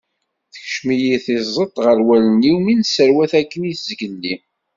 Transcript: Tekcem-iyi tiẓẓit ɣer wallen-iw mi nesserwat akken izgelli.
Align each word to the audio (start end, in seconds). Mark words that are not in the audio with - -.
Tekcem-iyi 0.53 1.17
tiẓẓit 1.25 1.75
ɣer 1.85 1.97
wallen-iw 2.07 2.57
mi 2.63 2.73
nesserwat 2.75 3.33
akken 3.39 3.61
izgelli. 3.71 4.35